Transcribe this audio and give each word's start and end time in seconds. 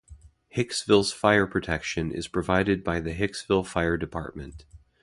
Hicksville's 0.55 1.11
fire 1.11 1.45
protection 1.45 2.11
is 2.11 2.27
provided 2.27 2.83
by 2.83 2.99
the 2.99 3.13
Hicksville 3.13 3.67
Fire 3.67 3.97
Department. 3.97 4.65